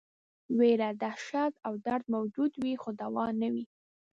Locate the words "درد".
1.85-2.05